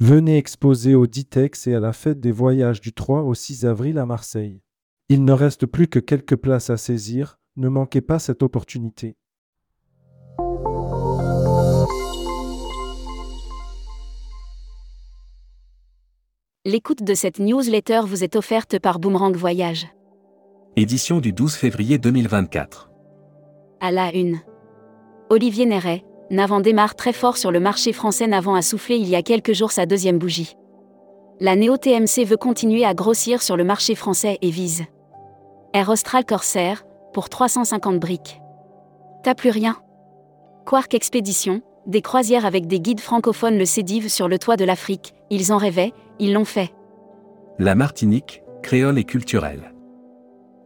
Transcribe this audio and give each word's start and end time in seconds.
Venez 0.00 0.36
exposer 0.36 0.94
au 0.94 1.08
Ditex 1.08 1.66
et 1.66 1.74
à 1.74 1.80
la 1.80 1.92
fête 1.92 2.20
des 2.20 2.30
voyages 2.30 2.80
du 2.80 2.92
3 2.92 3.22
au 3.22 3.34
6 3.34 3.66
avril 3.66 3.98
à 3.98 4.06
Marseille. 4.06 4.62
Il 5.08 5.24
ne 5.24 5.32
reste 5.32 5.66
plus 5.66 5.88
que 5.88 5.98
quelques 5.98 6.36
places 6.36 6.70
à 6.70 6.76
saisir, 6.76 7.40
ne 7.56 7.68
manquez 7.68 8.00
pas 8.00 8.20
cette 8.20 8.44
opportunité. 8.44 9.16
L'écoute 16.64 17.02
de 17.02 17.14
cette 17.14 17.40
newsletter 17.40 18.02
vous 18.04 18.22
est 18.22 18.36
offerte 18.36 18.78
par 18.78 19.00
Boomerang 19.00 19.34
Voyage. 19.34 19.88
Édition 20.76 21.18
du 21.18 21.32
12 21.32 21.54
février 21.54 21.98
2024. 21.98 22.92
À 23.80 23.90
la 23.90 24.14
une. 24.14 24.38
Olivier 25.28 25.66
Néret, 25.66 26.04
Navant 26.30 26.60
démarre 26.60 26.94
très 26.94 27.12
fort 27.12 27.36
sur 27.36 27.50
le 27.50 27.60
marché 27.60 27.92
français. 27.92 28.26
Navant 28.26 28.54
a 28.54 28.62
soufflé 28.62 28.96
il 28.96 29.08
y 29.08 29.16
a 29.16 29.22
quelques 29.22 29.52
jours 29.52 29.72
sa 29.72 29.86
deuxième 29.86 30.18
bougie. 30.18 30.56
La 31.40 31.56
Néo 31.56 31.76
TMC 31.76 32.24
veut 32.26 32.36
continuer 32.36 32.84
à 32.84 32.94
grossir 32.94 33.42
sur 33.42 33.56
le 33.56 33.64
marché 33.64 33.94
français 33.94 34.38
et 34.42 34.50
vise 34.50 34.84
Air 35.72 35.88
Austral 35.88 36.24
Corsair, 36.24 36.84
pour 37.12 37.28
350 37.28 37.98
briques. 37.98 38.40
T'as 39.22 39.34
plus 39.34 39.50
rien 39.50 39.76
Quark 40.66 40.92
Expédition, 40.94 41.62
des 41.86 42.02
croisières 42.02 42.44
avec 42.44 42.66
des 42.66 42.80
guides 42.80 43.00
francophones 43.00 43.56
le 43.56 43.64
sédivent 43.64 44.10
sur 44.10 44.28
le 44.28 44.38
toit 44.38 44.56
de 44.56 44.64
l'Afrique, 44.64 45.14
ils 45.30 45.52
en 45.52 45.56
rêvaient, 45.56 45.92
ils 46.18 46.32
l'ont 46.32 46.44
fait. 46.44 46.72
La 47.58 47.74
Martinique, 47.74 48.42
créole 48.62 48.98
et 48.98 49.04
culturelle. 49.04 49.72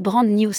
Brand 0.01 0.27
News. 0.27 0.53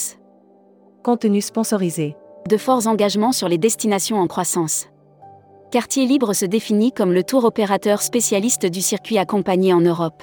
Contenu 1.03 1.41
sponsorisé. 1.41 2.15
De 2.49 2.57
forts 2.57 2.87
engagements 2.87 3.31
sur 3.33 3.49
les 3.49 3.57
destinations 3.57 4.19
en 4.19 4.27
croissance. 4.27 4.87
Quartier 5.73 6.05
Libre 6.05 6.33
se 6.35 6.45
définit 6.45 6.91
comme 6.91 7.13
le 7.13 7.23
tour 7.23 7.45
opérateur 7.45 8.03
spécialiste 8.03 8.67
du 8.67 8.79
circuit 8.79 9.17
accompagné 9.17 9.73
en 9.73 9.81
Europe. 9.81 10.21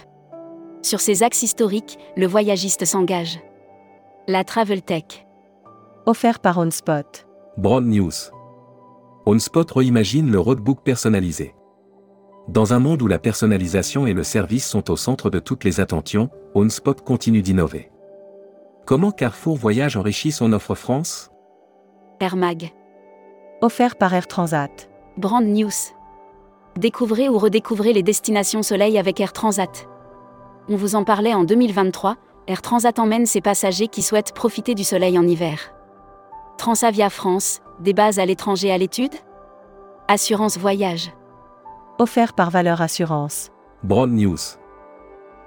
Sur 0.81 1.01
ces 1.01 1.25
axes 1.25 1.43
historiques, 1.43 1.99
le 2.17 2.29
voyagiste 2.29 2.85
s'engage. 2.85 3.41
La 4.29 4.45
Travel 4.45 4.81
Tech. 4.81 5.27
Offert 6.07 6.39
par 6.39 6.57
OnSpot. 6.59 7.27
Broad 7.57 7.85
News. 7.85 8.13
OnSpot 9.27 9.69
reimagine 9.69 10.31
le 10.31 10.39
roadbook 10.39 10.85
personnalisé. 10.85 11.57
Dans 12.47 12.73
un 12.73 12.79
monde 12.79 13.03
où 13.03 13.09
la 13.09 13.19
personnalisation 13.19 14.07
et 14.07 14.13
le 14.13 14.23
service 14.23 14.69
sont 14.69 14.89
au 14.89 14.95
centre 14.95 15.31
de 15.31 15.41
toutes 15.41 15.65
les 15.65 15.81
attentions, 15.81 16.31
OnSpot 16.55 16.95
continue 17.05 17.43
d'innover. 17.43 17.91
Comment 18.87 19.11
Carrefour 19.11 19.57
Voyage 19.57 19.97
enrichit 19.97 20.31
son 20.31 20.53
offre 20.53 20.77
France? 20.77 21.33
Air 22.21 22.37
Mag. 22.37 22.71
Offert 23.63 23.97
par 23.97 24.15
Air 24.15 24.29
Transat. 24.29 24.90
Brand 25.21 25.45
News. 25.45 25.93
Découvrez 26.79 27.29
ou 27.29 27.37
redécouvrez 27.37 27.93
les 27.93 28.03
destinations 28.03 28.63
soleil 28.63 28.97
avec 28.97 29.21
Air 29.21 29.35
Transat. 29.35 29.87
On 30.67 30.77
vous 30.77 30.95
en 30.95 31.05
parlait 31.05 31.35
en 31.35 31.45
2023, 31.45 32.17
Air 32.47 32.63
Transat 32.63 32.99
emmène 32.99 33.27
ses 33.27 33.43
passagers 33.43 33.89
qui 33.89 34.01
souhaitent 34.01 34.33
profiter 34.33 34.75
du 34.75 34.83
soleil 34.83 35.19
en 35.19 35.29
hiver. 35.29 35.75
Transavia 36.57 37.11
France, 37.11 37.61
des 37.81 37.93
bases 37.93 38.19
à 38.19 38.25
l'étranger 38.25 38.73
à 38.73 38.79
l'étude? 38.79 39.13
Assurance 40.09 40.57
voyage. 40.57 41.13
Offert 41.99 42.33
par 42.33 42.49
Valeur 42.49 42.81
Assurance. 42.81 43.51
Broad 43.83 44.13
News. 44.13 44.39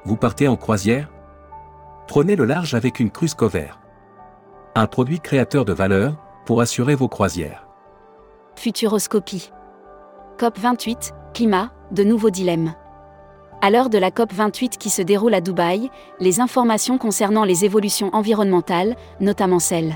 Vous 0.05 0.17
partez 0.17 0.47
en 0.47 0.55
croisière? 0.55 1.09
Prenez 2.07 2.35
le 2.35 2.45
large 2.45 2.75
avec 2.75 2.99
une 2.99 3.09
cruise 3.09 3.33
cover. 3.33 3.71
Un 4.75 4.85
produit 4.85 5.19
créateur 5.19 5.65
de 5.65 5.73
valeur 5.73 6.15
pour 6.45 6.61
assurer 6.61 6.93
vos 6.93 7.07
croisières. 7.07 7.65
Futuroscopie. 8.55 9.51
COP28, 10.37 11.11
climat, 11.33 11.71
de 11.91 12.03
nouveaux 12.03 12.29
dilemmes. 12.29 12.73
À 13.61 13.69
l'heure 13.69 13.89
de 13.89 13.97
la 13.97 14.09
COP28 14.09 14.77
qui 14.77 14.89
se 14.89 15.01
déroule 15.01 15.33
à 15.33 15.41
Dubaï, 15.41 15.89
les 16.19 16.39
informations 16.41 16.97
concernant 16.97 17.45
les 17.45 17.65
évolutions 17.65 18.09
environnementales, 18.13 18.95
notamment 19.19 19.59
celles. 19.59 19.95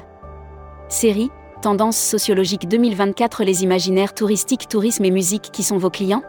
Série, 0.90 1.31
Tendance 1.62 1.97
sociologique 1.97 2.68
2024 2.68 3.44
Les 3.44 3.64
imaginaires 3.64 4.14
touristiques, 4.14 4.68
tourisme 4.68 5.06
et 5.06 5.12
musique 5.12 5.50
qui 5.52 5.64
sont 5.64 5.78
vos 5.78 5.90
clients 5.90 6.22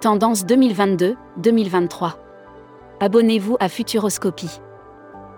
Tendance 0.00 0.44
2022-2023. 0.46 2.14
Abonnez-vous 3.00 3.56
à 3.60 3.68
Futuroscopie. 3.68 4.60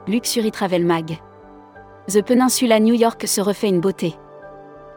Luxury 0.06 0.53
Travel 0.53 0.87
Mag. 0.87 1.19
The 2.09 2.23
Peninsula 2.23 2.79
New 2.79 2.95
York 2.95 3.27
se 3.27 3.41
refait 3.41 3.69
une 3.69 3.81
beauté. 3.81 4.17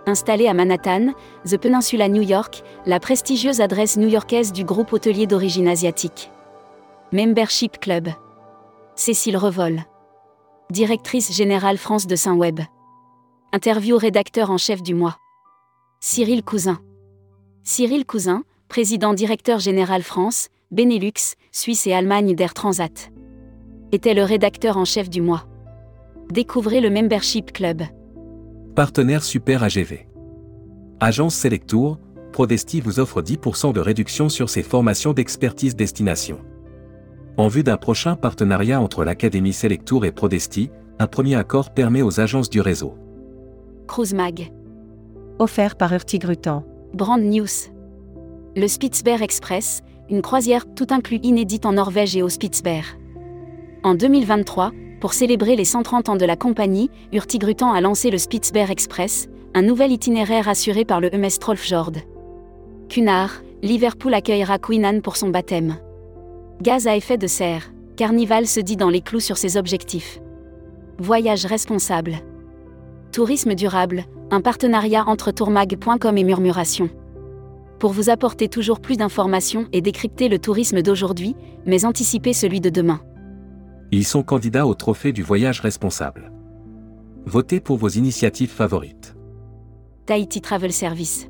Installée 0.06 0.48
à 0.48 0.54
Manhattan, 0.54 1.14
The 1.46 1.58
Peninsula 1.58 2.10
New 2.10 2.22
York, 2.22 2.62
la 2.86 3.00
prestigieuse 3.00 3.62
adresse 3.62 3.96
new-yorkaise 3.96 4.52
du 4.52 4.66
groupe 4.66 4.92
hôtelier 4.92 5.28
d'origine 5.28 5.68
asiatique. 5.68 6.30
Membership 7.14 7.80
Club. 7.80 8.10
Cécile 8.96 9.38
Revol. 9.38 9.84
Directrice 10.70 11.34
générale 11.34 11.78
France 11.78 12.06
de 12.06 12.18
Saint-Web. 12.18 12.60
Interview 13.54 13.98
rédacteur 13.98 14.52
en 14.52 14.58
chef 14.58 14.84
du 14.84 14.94
mois. 14.94 15.16
Cyril 16.02 16.44
Cousin. 16.44 16.80
Cyril 17.64 18.06
Cousin, 18.06 18.44
président 18.68 19.14
directeur 19.14 19.60
général 19.60 20.04
France, 20.04 20.50
Benelux, 20.72 21.36
Suisse 21.54 21.88
et 21.88 21.94
Allemagne 21.94 22.36
d'Air 22.36 22.54
Transat. 22.54 23.12
Était 23.94 24.14
le 24.14 24.24
rédacteur 24.24 24.76
en 24.76 24.86
chef 24.86 25.10
du 25.10 25.22
mois. 25.22 25.46
Découvrez 26.30 26.82
le 26.82 26.90
Membership 26.90 27.54
Club. 27.54 27.84
Partenaire 28.76 29.22
Super 29.22 29.62
AGV. 29.62 30.08
Agence 31.00 31.36
Selectour, 31.36 32.00
Prodesti 32.32 32.82
vous 32.82 33.00
offre 33.00 33.22
10% 33.22 33.72
de 33.72 33.80
réduction 33.80 34.30
sur 34.30 34.50
ses 34.50 34.64
formations 34.64 35.14
d'expertise 35.14 35.76
destination. 35.76 36.40
En 37.38 37.50
vue 37.50 37.62
d'un 37.62 37.78
prochain 37.78 38.16
partenariat 38.16 38.82
entre 38.82 39.04
l'Académie 39.04 39.54
Selectour 39.54 40.06
et 40.06 40.12
Prodesti, 40.12 40.72
un 40.98 41.06
premier 41.06 41.36
accord 41.36 41.76
permet 41.76 42.02
aux 42.02 42.20
agences 42.20 42.50
du 42.50 42.62
réseau. 42.62 42.96
Cruise 43.88 44.16
Mag. 44.16 44.52
Offert 45.38 45.76
par 45.76 45.94
Hurtigruten. 45.94 46.64
Brand 46.96 47.22
News. 47.22 47.70
Le 48.56 48.68
Spitzberg 48.68 49.22
Express, 49.22 49.84
une 50.10 50.24
croisière 50.24 50.66
tout 50.74 50.88
inclus 50.90 51.20
inédite 51.22 51.68
en 51.68 51.74
Norvège 51.74 52.18
et 52.18 52.24
au 52.24 52.30
Spitzberg. 52.30 52.86
En 53.84 53.94
2023, 53.94 54.72
pour 55.04 55.14
célébrer 55.14 55.58
les 55.58 55.66
130 55.66 56.08
ans 56.08 56.16
de 56.16 56.24
la 56.24 56.38
compagnie, 56.38 56.90
Hurtigruten 57.12 57.68
a 57.76 57.82
lancé 57.82 58.10
le 58.10 58.18
Spitzberg 58.18 58.72
Express, 58.72 59.28
un 59.54 59.62
nouvel 59.62 59.92
itinéraire 59.92 60.48
assuré 60.48 60.86
par 60.86 61.02
le 61.02 61.10
MS 61.10 61.40
Trollfjord. 61.42 61.92
Cunard, 62.88 63.42
Liverpool 63.62 64.14
accueillera 64.14 64.60
Queen 64.60 64.86
Anne 64.86 65.02
pour 65.02 65.18
son 65.18 65.28
baptême. 65.28 65.76
Gaz 66.62 66.88
à 66.88 66.96
effet 66.96 67.18
de 67.18 67.28
serre, 67.28 67.74
Carnival 67.98 68.48
se 68.48 68.62
dit 68.62 68.78
dans 68.78 68.90
les 68.90 69.02
clous 69.02 69.20
sur 69.20 69.36
ses 69.36 69.58
objectifs. 69.58 70.22
Voyage 71.00 71.46
responsable. 71.48 72.20
Tourisme 73.12 73.56
durable, 73.56 74.06
un 74.32 74.40
partenariat 74.40 75.04
entre 75.06 75.32
tourmag.com 75.32 76.18
et 76.18 76.24
Murmuration. 76.24 76.90
Pour 77.78 77.92
vous 77.92 78.10
apporter 78.10 78.48
toujours 78.48 78.80
plus 78.80 78.96
d'informations 78.96 79.68
et 79.74 79.82
décrypter 79.82 80.30
le 80.30 80.40
tourisme 80.40 80.82
d'aujourd'hui, 80.82 81.36
mais 81.66 81.84
anticiper 81.84 82.32
celui 82.32 82.62
de 82.62 82.70
demain. 82.70 83.02
Ils 83.96 84.06
sont 84.06 84.24
candidats 84.24 84.66
au 84.66 84.74
trophée 84.74 85.12
du 85.12 85.22
voyage 85.22 85.60
responsable. 85.60 86.32
Votez 87.28 87.60
pour 87.60 87.78
vos 87.78 87.90
initiatives 87.90 88.50
favorites. 88.50 89.16
Tahiti 90.08 90.42
Travel 90.42 90.74
Service. 90.74 91.28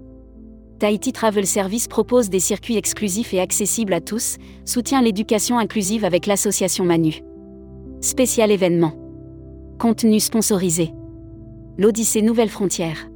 Tahiti 0.80 1.12
Travel 1.12 1.46
Service 1.46 1.90
propose 1.90 2.30
des 2.30 2.40
circuits 2.40 2.78
exclusifs 2.78 3.34
et 3.34 3.42
accessibles 3.42 3.92
à 3.92 4.00
tous, 4.00 4.38
soutient 4.64 5.02
l'éducation 5.02 5.60
inclusive 5.60 6.06
avec 6.06 6.26
l'association 6.26 6.86
Manu. 6.86 7.22
Spécial 8.00 8.50
événement. 8.50 8.94
Contenu 9.78 10.22
sponsorisé. 10.22 10.94
L'Odyssée 11.78 12.22
Nouvelle 12.22 12.48
Frontière. 12.48 13.10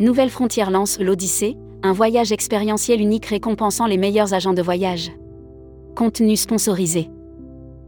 Nouvelle 0.00 0.30
Frontière 0.30 0.72
lance 0.72 0.98
l'Odyssée, 0.98 1.56
un 1.84 1.92
voyage 1.92 2.32
expérientiel 2.32 3.00
unique 3.00 3.26
récompensant 3.26 3.86
les 3.86 3.96
meilleurs 3.96 4.34
agents 4.34 4.54
de 4.54 4.62
voyage. 4.62 5.12
Contenu 5.94 6.34
sponsorisé. 6.34 7.10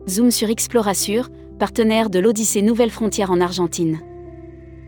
Zoom 0.08 0.30
sur 0.30 0.48
Explorasure, 0.48 1.28
partenaire 1.58 2.08
de 2.08 2.18
l'Odyssée 2.18 2.62
Nouvelle 2.62 2.90
Frontière 2.90 3.30
en 3.30 3.40
Argentine. 3.42 3.98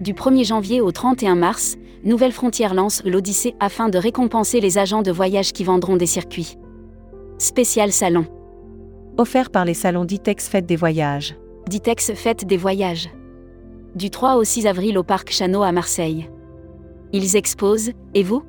Du 0.01 0.15
1er 0.15 0.47
janvier 0.47 0.81
au 0.81 0.93
31 0.93 1.35
mars, 1.35 1.77
Nouvelle 2.05 2.33
Frontière 2.33 2.73
lance 2.73 3.03
l'Odyssée 3.05 3.55
afin 3.61 3.91
de 3.91 3.99
récompenser 3.99 4.61
les 4.61 4.79
agents 4.79 5.03
de 5.03 5.13
voyage 5.13 5.53
qui 5.53 5.63
vendront 5.63 5.97
des 5.97 6.07
circuits. 6.07 6.57
Spécial 7.37 7.93
salon. 7.93 8.25
Offert 9.19 9.51
par 9.51 9.67
les 9.67 9.75
salons 9.75 10.07
Ditex 10.07 10.49
Fête 10.49 10.65
des 10.65 10.77
Voyages. 10.77 11.37
Ditex 11.69 12.15
Fête 12.15 12.47
des 12.47 12.57
Voyages. 12.57 13.11
Du 13.95 14.09
3 14.09 14.37
au 14.37 14.45
6 14.45 14.67
avril 14.67 14.97
au 14.97 15.03
Parc 15.03 15.31
Chano 15.31 15.63
à 15.63 15.73
Marseille. 15.73 16.31
Ils 17.13 17.37
exposent, 17.37 17.91
et 18.15 18.23
vous? 18.23 18.43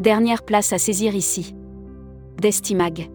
Dernière 0.00 0.42
place 0.42 0.72
à 0.72 0.78
saisir 0.78 1.14
ici. 1.14 1.54
Destimag. 2.40 3.10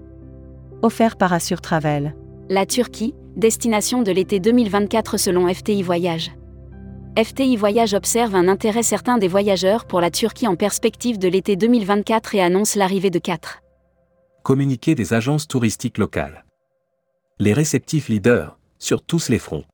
Offert 0.81 1.17
par 1.17 1.33
Assure 1.33 1.59
Travel. 1.59 2.15
La 2.51 2.65
Turquie, 2.65 3.13
destination 3.35 4.01
de 4.01 4.11
l'été 4.11 4.39
2024 4.39 5.17
selon 5.17 5.53
FTI 5.53 5.83
Voyage. 5.83 6.31
FTI 7.15 7.55
Voyage 7.55 7.93
observe 7.93 8.33
un 8.33 8.47
intérêt 8.47 8.81
certain 8.81 9.19
des 9.19 9.27
voyageurs 9.27 9.85
pour 9.85 10.01
la 10.01 10.09
Turquie 10.09 10.47
en 10.47 10.55
perspective 10.55 11.19
de 11.19 11.27
l'été 11.27 11.55
2024 11.55 12.33
et 12.33 12.41
annonce 12.41 12.73
l'arrivée 12.73 13.11
de 13.11 13.19
4 13.19 13.61
Communiqué 14.41 14.95
des 14.95 15.13
agences 15.13 15.47
touristiques 15.47 15.99
locales. 15.99 16.43
Les 17.37 17.53
réceptifs 17.53 18.09
leaders, 18.09 18.57
sur 18.79 19.03
tous 19.03 19.29
les 19.29 19.37
fronts. 19.37 19.65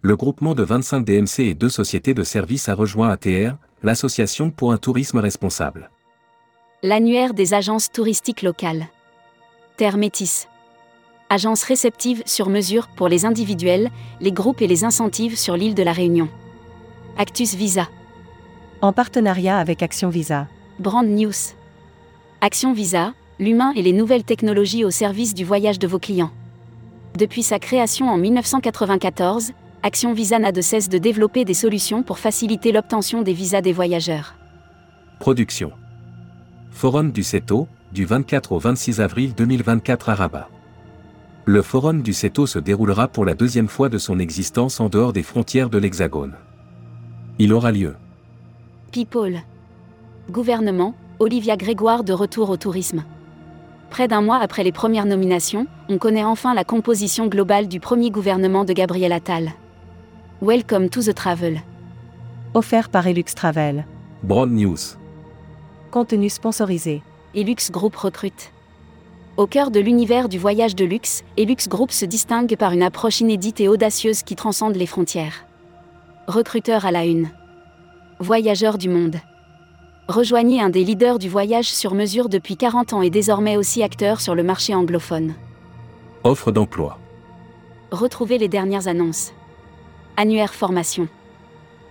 Le 0.00 0.16
groupement 0.16 0.54
de 0.54 0.62
25 0.62 1.04
DMC 1.04 1.40
et 1.40 1.54
deux 1.54 1.68
sociétés 1.68 2.14
de 2.14 2.24
services 2.24 2.70
a 2.70 2.74
rejoint 2.74 3.10
ATR, 3.10 3.58
l'Association 3.82 4.50
pour 4.50 4.72
un 4.72 4.78
tourisme 4.78 5.18
responsable. 5.18 5.90
L'annuaire 6.82 7.34
des 7.34 7.52
agences 7.52 7.92
touristiques 7.92 8.40
locales. 8.40 8.86
Terre 9.76 9.98
Métis. 9.98 10.48
Agence 11.34 11.62
réceptive 11.62 12.22
sur 12.26 12.50
mesure 12.50 12.88
pour 12.88 13.08
les 13.08 13.24
individuels, 13.24 13.88
les 14.20 14.32
groupes 14.32 14.60
et 14.60 14.66
les 14.66 14.84
incentives 14.84 15.38
sur 15.38 15.56
l'île 15.56 15.74
de 15.74 15.82
la 15.82 15.94
Réunion. 15.94 16.28
Actus 17.16 17.54
Visa. 17.54 17.88
En 18.82 18.92
partenariat 18.92 19.56
avec 19.56 19.82
Action 19.82 20.10
Visa. 20.10 20.46
Brand 20.78 21.06
News. 21.06 21.32
Action 22.42 22.74
Visa, 22.74 23.14
l'humain 23.38 23.72
et 23.74 23.80
les 23.80 23.94
nouvelles 23.94 24.24
technologies 24.24 24.84
au 24.84 24.90
service 24.90 25.32
du 25.32 25.42
voyage 25.42 25.78
de 25.78 25.86
vos 25.86 25.98
clients. 25.98 26.32
Depuis 27.16 27.42
sa 27.42 27.58
création 27.58 28.10
en 28.10 28.18
1994, 28.18 29.52
Action 29.82 30.12
Visa 30.12 30.38
n'a 30.38 30.52
de 30.52 30.60
cesse 30.60 30.90
de 30.90 30.98
développer 30.98 31.46
des 31.46 31.54
solutions 31.54 32.02
pour 32.02 32.18
faciliter 32.18 32.72
l'obtention 32.72 33.22
des 33.22 33.32
visas 33.32 33.62
des 33.62 33.72
voyageurs. 33.72 34.34
Production. 35.18 35.72
Forum 36.72 37.10
du 37.10 37.22
CETO, 37.22 37.68
du 37.90 38.04
24 38.04 38.52
au 38.52 38.58
26 38.58 39.00
avril 39.00 39.32
2024 39.34 40.10
à 40.10 40.14
Rabat. 40.14 40.51
Le 41.44 41.60
Forum 41.60 42.02
du 42.02 42.12
CETO 42.12 42.46
se 42.46 42.60
déroulera 42.60 43.08
pour 43.08 43.24
la 43.24 43.34
deuxième 43.34 43.66
fois 43.66 43.88
de 43.88 43.98
son 43.98 44.20
existence 44.20 44.78
en 44.78 44.88
dehors 44.88 45.12
des 45.12 45.24
frontières 45.24 45.70
de 45.70 45.78
l'Hexagone. 45.78 46.34
Il 47.40 47.52
aura 47.52 47.72
lieu. 47.72 47.96
People. 48.92 49.40
Gouvernement, 50.30 50.94
Olivia 51.18 51.56
Grégoire 51.56 52.04
de 52.04 52.12
retour 52.12 52.48
au 52.48 52.56
tourisme. 52.56 53.02
Près 53.90 54.06
d'un 54.06 54.22
mois 54.22 54.38
après 54.38 54.62
les 54.62 54.70
premières 54.70 55.04
nominations, 55.04 55.66
on 55.88 55.98
connaît 55.98 56.22
enfin 56.22 56.54
la 56.54 56.62
composition 56.62 57.26
globale 57.26 57.66
du 57.66 57.80
premier 57.80 58.10
gouvernement 58.10 58.64
de 58.64 58.72
Gabriel 58.72 59.10
Attal. 59.10 59.50
Welcome 60.40 60.90
to 60.90 61.02
the 61.02 61.12
travel. 61.12 61.60
Offert 62.54 62.88
par 62.88 63.04
Elux 63.08 63.34
Travel. 63.34 63.84
Broad 64.22 64.52
News. 64.52 64.96
Contenu 65.90 66.30
sponsorisé. 66.30 67.02
Elux 67.34 67.72
Group 67.72 67.96
recrute. 67.96 68.51
Au 69.42 69.48
cœur 69.48 69.72
de 69.72 69.80
l'univers 69.80 70.28
du 70.28 70.38
voyage 70.38 70.76
de 70.76 70.84
luxe, 70.84 71.24
Elux 71.36 71.66
Group 71.66 71.90
se 71.90 72.04
distingue 72.04 72.54
par 72.54 72.70
une 72.70 72.82
approche 72.84 73.22
inédite 73.22 73.60
et 73.60 73.66
audacieuse 73.66 74.22
qui 74.22 74.36
transcende 74.36 74.76
les 74.76 74.86
frontières. 74.86 75.46
Recruteur 76.28 76.86
à 76.86 76.92
la 76.92 77.06
une. 77.06 77.28
Voyageurs 78.20 78.78
du 78.78 78.88
monde. 78.88 79.16
Rejoignez 80.06 80.60
un 80.60 80.70
des 80.70 80.84
leaders 80.84 81.18
du 81.18 81.28
voyage 81.28 81.72
sur 81.72 81.94
mesure 81.94 82.28
depuis 82.28 82.56
40 82.56 82.92
ans 82.92 83.02
et 83.02 83.10
désormais 83.10 83.56
aussi 83.56 83.82
acteur 83.82 84.20
sur 84.20 84.36
le 84.36 84.44
marché 84.44 84.76
anglophone. 84.76 85.34
Offre 86.22 86.52
d'emploi. 86.52 87.00
Retrouvez 87.90 88.38
les 88.38 88.46
dernières 88.46 88.86
annonces. 88.86 89.32
Annuaire 90.16 90.54
formation. 90.54 91.08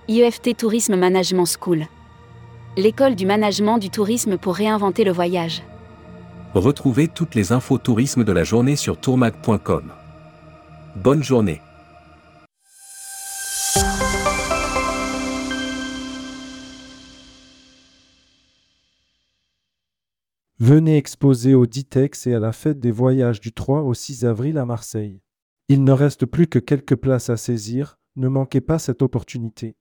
IEFT 0.08 0.56
Tourisme 0.56 0.96
Management 0.96 1.48
School. 1.60 1.88
L'école 2.78 3.16
du 3.16 3.26
management 3.26 3.78
du 3.78 3.90
tourisme 3.90 4.38
pour 4.38 4.56
réinventer 4.56 5.04
le 5.04 5.12
voyage. 5.12 5.64
Retrouvez 6.54 7.08
toutes 7.08 7.34
les 7.34 7.54
infos 7.54 7.78
tourisme 7.78 8.26
de 8.26 8.32
la 8.34 8.44
journée 8.44 8.76
sur 8.76 9.00
tourmag.com. 9.00 9.90
Bonne 10.98 11.24
journée. 11.24 11.62
Venez 20.60 20.98
exposer 20.98 21.56
au 21.56 21.66
Ditex 21.66 22.28
et 22.28 22.34
à 22.34 22.40
la 22.40 22.52
fête 22.52 22.82
des 22.82 22.92
voyages 22.92 23.40
du 23.40 23.54
3 23.54 23.84
au 23.84 23.94
6 23.94 24.26
avril 24.26 24.58
à 24.58 24.66
Marseille. 24.66 25.22
Il 25.70 25.86
ne 25.86 25.94
reste 25.94 26.26
plus 26.26 26.48
que 26.48 26.60
quelques 26.60 26.98
places 26.98 27.30
à 27.30 27.38
saisir, 27.38 27.98
ne 28.18 28.28
manquez 28.28 28.60
pas 28.60 28.78
cette 28.78 29.02
opportunité. 29.02 29.78